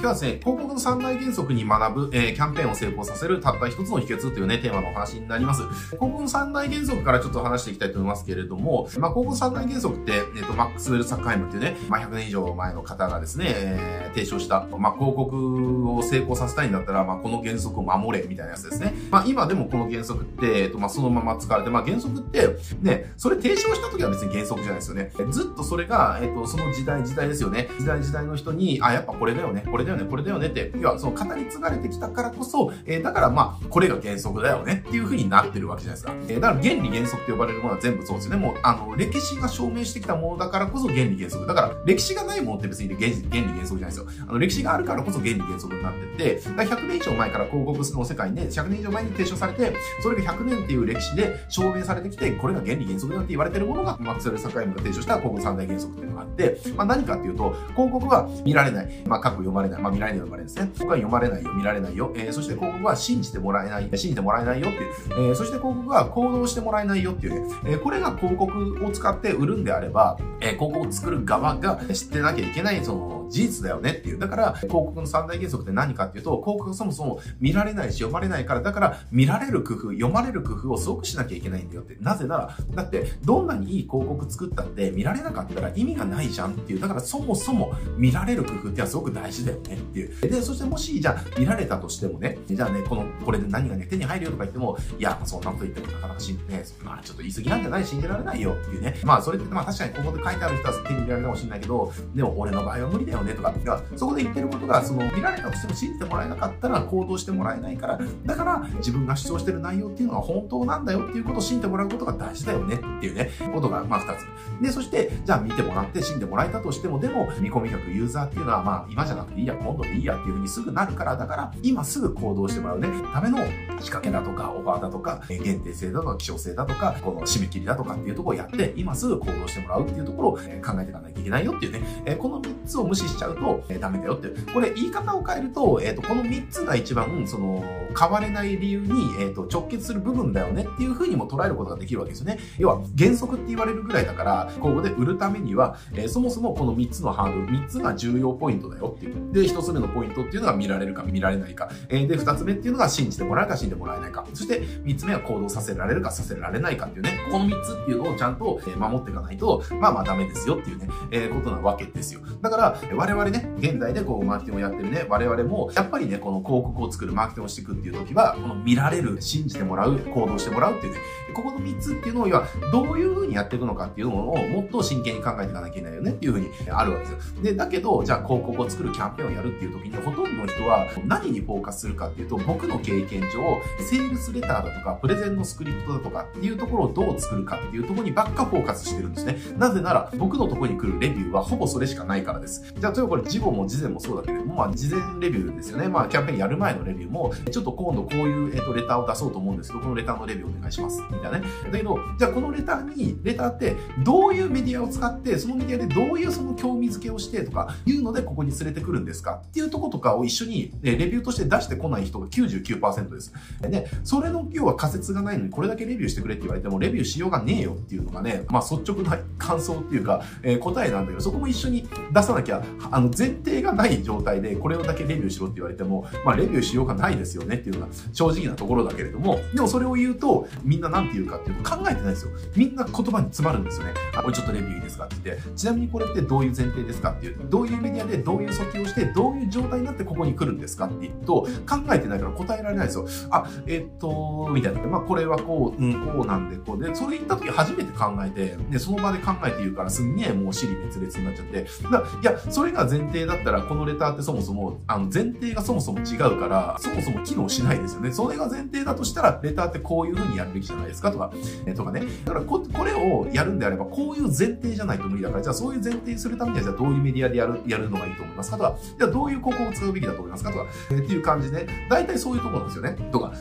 [0.00, 5.62] 今日はですね、広告の三大原則に学ぶ、えー、キャンペーンを成功させるたった一つの秘訣というね、テーマのお話になります。
[5.64, 18.94] 広告の三大原則からちょっと話していきたいと思いますけれども、まあ、広告三大原則って、えっ、ー、と、マックスウェル・サッカイムっていうね、まあ、100年以上前の方がですね、えー、提唱した、まあ、広告を成功させたいんだったら、まあ、この原則を守れ、みたいなやつですね。
[19.10, 25.12] まあ、今でもこの原則って、えっ、と、まあ、そのまま使われて、まあ、原則って、ね、それ提唱した時は別に原則じゃないですよね。
[25.30, 27.68] ずっとそれが、えっ、と、その時代時代ですよね。
[27.78, 36.14] 時代時代の人に、あ、やっぱこれだよね、これだよね、これだよねって、要はその語り継がれてきたからこそ、えー、だからまあ、これが原則だよねっていう風になってるわけじゃないですか。
[36.28, 38.38] えー、だから原理原則って呼ばれるものは全部そうですよね。
[38.38, 41.46] もう、あの、歴史が証明してきたものだからこそ原理原則。
[41.46, 44.06] だから、歴史がないものって別に原理原理原則じゃないですよ。
[44.28, 58.90] あの、歴史があるからこそ原理原則になってて、だ100年以上前から広告の世界にね、100年以上前に提唱されて、それが100年っていう歴史で証明されてきて、これが原理原則だって言われてるものが、マクスウェル・サカイムが提唱した広告三大原則っていうのがあって、まあ何かっていうと、広告は見られない。
[59.06, 59.79] まあ、過去読まれない。
[59.80, 60.70] まあ、見られない読まれないですね。
[60.78, 62.12] 僕は読まれないよ、見られないよ。
[62.14, 63.88] えー、そして広告は信じてもらえない。
[63.94, 64.92] 信じてもらえないよっていう。
[65.10, 67.54] えー、そして広告は行動してもらえないよっていうね。
[67.64, 74.18] えー、これが広告を使って売るんであれば、えー、広告を作る側が知ってなきゃいけない、その、事実だよねっていう。
[74.18, 81.96] だから、広告の三大原則って何かっていうと、広告そもそも見られないし読まれないから、だから見られる工夫、読まれる工夫をすごくしなきゃいけないんだよって。
[82.00, 86.80] なぜなら、だって、どんなにいい広告作ったって見られなかったら意味がないじゃんっていう。
[86.80, 90.20] だからそもそも見られる工夫ってはすごく大事だよねっていう。
[90.20, 97.84] で、そしてもし、じゃあ見られたとしてもね、じゃあね、この、これで何がね、手に入るよとか言っても、いや、そんなこと言ってもなかなか信じね、まあちょっと言い過ぎなんじゃない？
[97.84, 98.96] 信じられないよっていうね。
[99.04, 103.54] まあそれって、まあ確かにここで書いてある人は手に入れられるかもしれないけど、でも俺の場合は無理だよねとか、
[103.96, 114.62] そこで言ってることが、その、見られたとしても信じてもらえなかったら行動してもらえないから、だから自分が主張してる内容っていうのは本当なんだよっていうことを信じてもらうことが大事だよねっていうね、ことが、まあ二つ。
[114.62, 123.38] で、そして、じゃあ見てもらって信じてもらえたとしても、でも、見込み客、ユーザーっていうのは、まあ今じゃなくていいや、今度でいいやっていうふうにすぐなるから、だから、今すぐ行動してもらうね、ための
[123.80, 134.46] 仕掛けだとか、オファーだとか、限定性だとか、希少性だとか、この締め切りだとかっていうところをやって、今すぐ行動してもらうっていうところを考えていかなきゃいけないよっていうね、この3つを無視しちゃうと、ダメだよっていう。
[134.52, 137.62] これ言い方を変えると、えっ、ー、と、この3つが一番、その、
[137.98, 138.88] 変われない理由に、
[139.20, 142.38] えっ、ー、と、直結する部分だよねっていうふうにも捉えることができるわけですよね。
[142.58, 149.32] 要は、原則って言われるぐらいだから、ここで売るためには、えー、そもそもこの3つのハードル、3つが重要ポイントだよっていう。
[149.32, 151.70] で、1つ目のポイントっていうのが見られるか見られないか。
[151.88, 154.26] えー、で、2つ目っていうのが信じてもらえるか信じてもらえないか。
[154.34, 157.18] そして、3つ目は行動させられるかさせられないかっていうね。
[157.30, 162.20] この3つっていうのをちゃんと守っていかないと、まあまあダメですよっていうね、えー、ことなわけですよ。
[162.40, 170.98] だから、我々ね、現代でこう、マーケティングをやってるね、我々も、やっぱりね、この広告を作る、マーケティングをしていくっていう時は、この見られる、信じてもらう、行動してもらうっていうね、
[171.34, 177.42] ここの3つっていうのを、要は、どういう風にやっていくのかっていうのを、もっと真剣に考えていかなきゃいけないよねっていう風にあるわけですよ。
[177.42, 189.38] で、だけど、じゃあ広告を作るキャンペーンをやるっていう時に、ほとんどの人は何にフォーカスするかっていうと、僕の経験上、セールスレターだとか、プレゼンのスクリプトだとかっていうところをどう作るかっていうところにばっかフォーカスしてるんですね。
[189.56, 192.72] なぜなら、僕のところに来るレビューはほぼそれしかないからです。
[192.76, 195.88] じゃあ、例えばこれ、事後も事前もそうだけれども、まあ、事前レビューですよね。
[195.88, 201.02] まあ、キャンペーンやる前のレビューも、ちょっと今度こういう、えっ、と、レターを出そうと思うんですけど、このレターのレビューお願いします。
[201.10, 201.44] みたいなね。
[201.70, 213.32] だけど、じゃあこのレターに、レターってどういうメディアを使って、そのメディアでどういうその興味づけをしてとか、いうのでここに連れてくるんですかっていうとことかを一緒に、レビューとして出してこない人が99%です。
[213.62, 232.30] で、それの要は仮説がないのにこれだけレビューしてくれって言われても、レビューしようがねえよっていうのがね、まあ率直な感想っていうか、えー、答えなんだけど、そこも一緒に出さなきゃ、あの前提がない状態でこれをだけレビューしろって言われても、まあレビューしようがないですよねっていうのが正直なところだけれども、でもそれを言うと、みんななんて言うかっていうと考えてないですよ。
[232.56, 233.92] みんな言葉に詰まるんですよね。
[234.16, 243.06] あ、これちょっとレビューいいですかって言って、ちなみにこれってどういう前提ですかっていう、どういうメディアでどういう訴求をして、どういう状態になってここに来るんですかって言うと、考えてないから答えられないですよ。
[243.30, 244.80] あ、えっと、みたいな。
[244.82, 258.12] まあこれはこう、うん、こうなんで、こうで、それ言った時初めて考えて、で、その場で考えて言うからすんげえもう尻滅裂になっちゃって、だいや、それが前提だったら、このレターってそもそも、あの、前提がそもそも違うから、そもそも機能しないですよね。
[258.12, 261.32] それが前提だとしたら、レターってこういう風にやるべきじゃないですかとか、
[261.66, 262.02] えとかね。
[262.24, 272.96] だからこ、これをやるんであれば、こういう前提じゃないと無理だから、じゃあそういう前提にするためには、じゃあどういうメディアでやる、やるのがいいと思いますかとか、じゃあどういう広告を使うべきだと思いますかとか、えー、っていう感じで、大体そういうところなんですよね。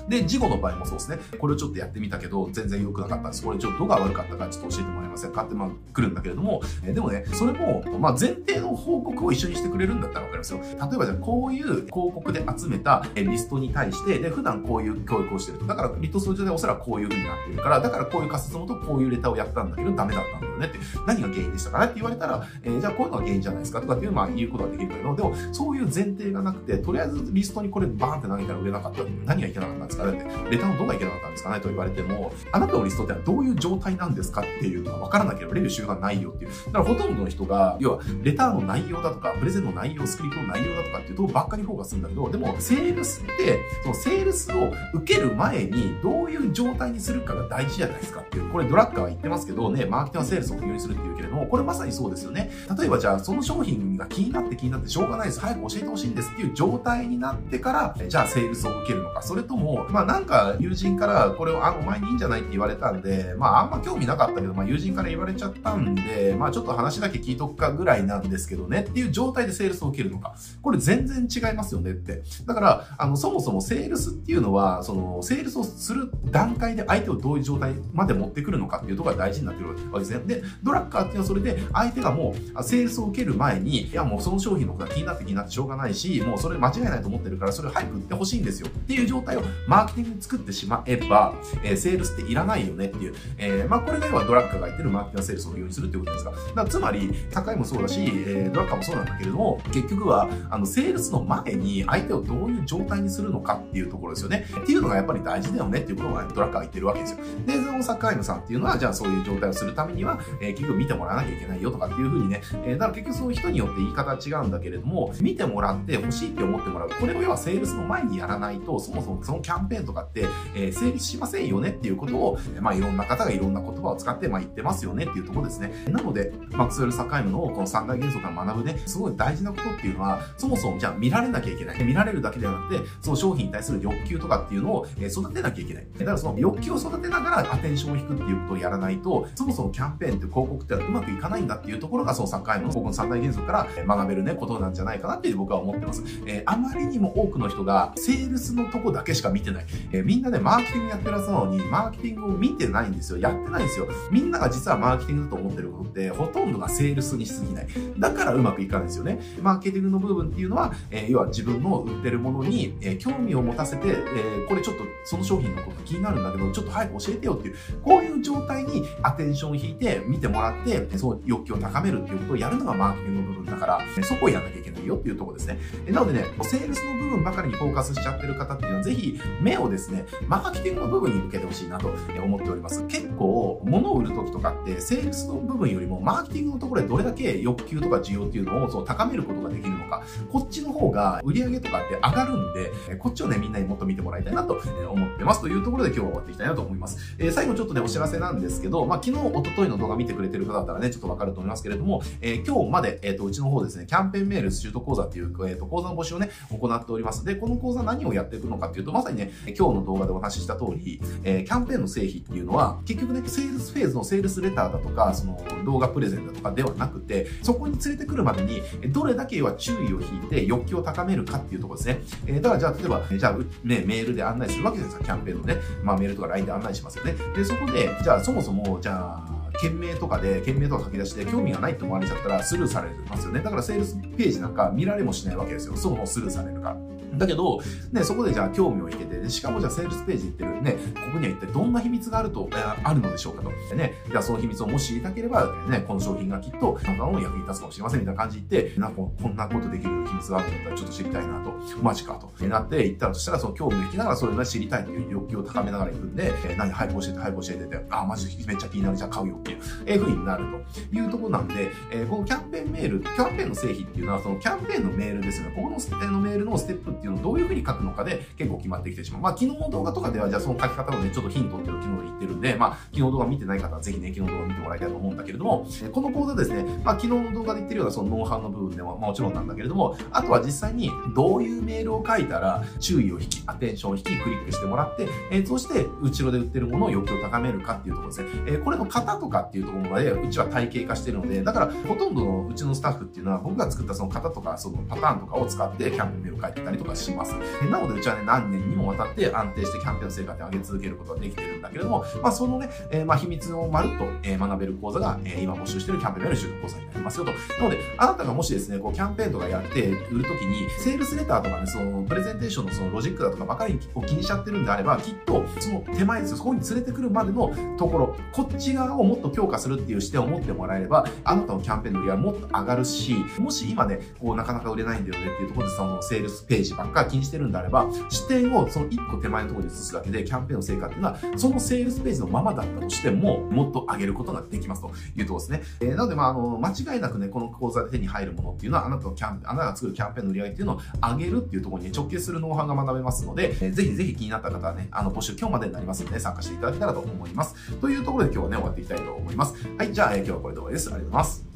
[0.07, 1.17] で、事後の場合もそうですね。
[1.39, 3.43] これをちょっとやってみたけど、全然良くなかったです。
[3.43, 5.43] これちょっとどが悪かったかちょっと教えてもらえませんか？
[5.43, 10.59] って、まあ、来るんだけれども、えでもね、それも、まあ、前提の報告を一緒にしてくれるんだったらわかりますよ。
[10.59, 15.65] 例えばじゃあ、こういう広告で集めたリストに対して、で、普段こういう教育をしてると。
[15.65, 20.79] だから、リットス上でおそらくこういう風になってるから、だからこういう仮説のもとこういうレターをやったんだけど、ダメだったんだよねって。
[21.05, 21.85] 何が原因でしたかね？
[21.85, 23.81] って言われたら、えー、じゃあこういうのが原因じゃないですか？
[23.81, 29.03] とかっていう、まあ、言うことができるけど、でも、そういう前提がなくて、とりあえずリストにこれバーンって投げたら売れなかった。
[29.25, 29.68] 何がいけなかった？
[29.71, 30.23] んですかね。
[30.49, 36.51] レターのどこがいけなかったんですかねと言われても、あなたのリストってどういう状態なんですかっていうのが分からなければレビュー集がないよっていう。
[36.51, 48.49] だからほとんどの人が、要は、レターの内容だとか、プレゼンの内容、スクリプトの内容だとかっていうとばっかりフォーカスするんだけど、でも、セールスって、そのセールスを受ける前にどういう状態にするかが大事じゃないですかっていう。
[48.49, 52.51] これドラッカーは言ってますけどね、マーケティングはセールスを不要にするっていうけれども、これまさにそうですよね。
[52.77, 55.39] 例えばじゃあ、その商品が気になって気になってしょうがないです。
[55.39, 59.21] 早く教えてほしいんですっていう状態になってから、じゃあセールスを受けるのか。
[59.21, 70.35] それと、もまあなんか友人からこれを、あ、お前にいいんじゃないって言われたんで、まああんま興味なかったけど、まあ友人から言われちゃったんで、まあちょっと話だけ聞いとくかぐらいなんですけどねっていう状態でセールスを受けるのか。
[70.61, 72.23] これ全然違いますよねって。
[72.45, 80.23] だから、あの、そもそもセールスっていうのは、その、セールスをする段階で相手をどういう状態まで持ってくるのかっていうところが大事になってくるわけですね。
[80.25, 104.45] で、ドラッカーっていうのはそれで、相手がもう、セールスを受ける前に、いやもうその商品のことが気になって気になってしょうがないし、もうそれ間違いないと思ってるから、それ早く売ってほしいんですよっていう状態をマーケティング作ってしまえば、えー、セールスっていらないよねっていう、えー、まあこれが要はドラッカーが言ってるマーケティングセールスを不要にするっていうことですが、だかつまり、高いもそうだし、えー、ドラッカーもそうなんだけれども、結局は、あの、セールスの前に相手をどういう状態にするのかっていうところですよね。
[104.61, 107.19] っていうのがやっぱり大事だよねっていうことが、ドラッカーが言ってるわけですよ。
[107.45, 116.89] で、そのサッカーイムさんっていうのは、じゃあそういう状態をするためには、えー、結局見てもらわなきゃいけないよとかっていうふうにね、えー、だから結局その人によって言い方は違うんだけれども、見てもらって欲しいって思ってもらう。
[116.89, 120.25] これを要はセールスの前にやらないと、そもそもそのキャンペーンとかって、
[120.55, 125.71] え、成立しませんよねっていうことを、まあいろんな方がいろんな言葉を使って、まあ言ってますよねっていうところですね。
[125.89, 131.83] なので、マックスウェル・サカイムのこの三大原則から学ぶね、すごい大事なことっていうのは、そもそもじゃあ見られなきゃいけない。
[131.83, 135.87] 見られるだけではなくて、その商品に対する欲求とかっていうのを育てなきゃいけない。
[135.97, 146.03] だからその欲求を育てながらアテンションを引くっていうことをやらないと、そもそもキャンペーンって広告ってうまくいかないんだっていうところが、そのサカイムのここの三大原則から学べるね、ことなんじゃないかなっていう僕は思ってます。
[146.25, 149.65] えー、あまりにも多くの人が、セールスのとこだけしか見てない。
[149.91, 153.19] えー、みんなね、マーケティングやってるはずなのに、マーケティングを見てないんですよ。
[153.19, 153.87] やってないんですよ。
[154.11, 157.67] みんなが実はマーケティングだと思ってることって、ほとんどがセールスにしすぎない。
[157.97, 159.19] だからうまくいかないんですよね。
[159.41, 175.59] マーケティングの部分っていうのは、えー、要は自分の売ってるものに、え興味を持たせて、えこれちょっとその商品のこと気になるんだけど、ちょっと早く教えてよっていう、こういう状態にアテンションを引いて見てもらって、その欲求を高めるっていうことをやるのがマーケティングの部分だから、そこをやらなきゃけないよっていうとこですね。
[175.87, 181.87] なのでね、セールスの部分ばかりにフォーカスしちゃってる方っていうのは、ぜひ目をですね、マーケティングの部分に向けてほしいなと
[182.23, 182.85] 思っております。
[182.87, 195.41] 結構、物を売るときとかって、セールスの部分よりも、マーケティングのところでどれだけ欲求とか需要っていうのをそう高めることができるか、こっちの方が売り上げとかって上がるんで、こっちをね、みんなにもっと見てもらいたいなと思ってます。
[195.41, 197.15] というところで今日は終わっていきたいなと思います。
[197.17, 207.25] えー、最後ちょっとね、お知らせなんですけど、まあ、昨日、一昨日の動画見てくれてる方だったらね、ちょっとわかると思いますけれども、えー、今日まで、えっ、ー、と、うちの方ですね、キャンペーンメールシュート講座っていう、えっ、と、講座の募集をね、行っております。
[207.25, 222.01] で、この講座何をやっていくのかっていうと、まさにね、今日の動画でお話しした通り、えキャンペーンの成否っていうのは、結局ね、セールスフェーズのセールスレターだとか、その動画プレゼンだとかではなくて、そこに連れてくるまでに、どれだけは注意を引いて欲求を高めるかっていうところですね。
[222.27, 223.33] えだからじゃあ、例えば、じゃあ、
[223.63, 225.55] ね、メールで案内するわけですよ、キャンペーンのね。
[225.83, 227.15] まあ、メールとか LINE で案内しますよね。
[227.35, 233.41] で、そこで、じゃあ、そもそも、じゃあ、件名とかで、件名とか書き出して興味がないって思われちゃったらスルーされますよね。
[233.41, 235.75] だからセールスページなんか見られもしないわけですよ。
[235.75, 236.77] そもそもスルーされるから。
[237.13, 237.61] だけど、
[237.91, 243.49] ね、そこでじゃあ興味を引けて、しかもじゃあセールスページ行ってるね、ここには一体どんな秘密があると、え、あるのでしょうかと。
[243.75, 251.49] ね、じゃあその秘密をもし知りたければ、ね、この商品がきっとあなたの役に立つかもしれませんみたいな感じで言って、なんかこんなことできる秘密があるんだったらちょっと知りたいなと。
[251.81, 252.29] マジかと。
[252.45, 260.45] なって行ったらとしたら、その興味を引きながらそれが知りたいという欲求を高めながら行くんで、えー、何、早く教えて、早く教えてて、あ、マジめっちゃ気になる、じゃあ買うよっていう、えー、風になる
[260.91, 265.55] というとこなんで、えー、このキャンペーンメール、キャンペーンの製品っていうのは、そのキャンペーンのメールですよね。
[265.55, 265.79] ここの
[266.11, 269.21] のメールのステップっていうのをどういうふうに書くのかで結構決まってきてしまう。
[269.21, 288.29] まあ、昨日の動画とかでは、じゃあその書き方をね、ちょっとヒントっていうのを昨日で言ってるんで、まあ、昨日動画見てない方はぜひね、昨日動画見てもらいたいと思うんだけれども、この講座ですね、まあ、昨日の動画で言ってるようなそのノウハウの部分でももちろんなんだけれども、あとは実際にどういうメールを書いたら注意を引き、アテンションを引き、クリックしてもらって、えー、そして後ろで売ってるものを欲求を高めるかっていうところですね。
[288.47, 297.33] えー、これの型とかかっていうところまで、うちは体系化してるので、だから、ほとんどのうちのスタッフっていうのは、僕が作ったその型とか、そのパターンとかを使ってキャンペーンメールを書いてたりとかします。
[297.69, 307.31] なので、うちはね、何年にもわたって安定してキャンペーンの成果を上げ続けることができてるんだけれども、まあ、そのね、えー、まあ、秘密をまるっと、えー、学べる講座が、えー、今募集しているキャンペーンメール集客講座になりますよと。
[307.31, 335.61] なので、あなたがもしですね、こう、キャンペーンとかやって売るときに、セールスレターとかね、その、プレゼンテーションのそのロジックだとかばかりを気にしちゃってるんであれば、きっと、その手前ですよ、そこに連れてくるまでのところ、こっち側をもっと強化するっていう視点を持ってもらえれば、あなたのキャンペーンの売上はもっと上がるし、もし今ね、こう、なかなか売れないんだよねっていうところで、その、セールスページばっか気にしてるんであれば、視点をその1個手前のところに移すだけで、キャンペーンの成果っていうのは、そのセールスページのままだったとしても、もっと上げることができますというところですね。
[335.81, 347.77] えー、なので、まあ、あの、間違いなくね、この講座で手に入るものっていうのは、あなたのキャンペーン、あなたが作るキャンペーンの売り上げっていうのを上げるっていうところに直結するノウハウが学べますので、えー、ぜひぜひ気になった方はね、あの、募集今日までになりますので、参加していただけたらと思います。
[347.77, 349.55] というところで今日はね、終わっていきたいと思います。
[349.77, 350.87] はい、じゃあ、えー、今日はこれで終わりです。
[350.87, 351.48] ありがとうございます。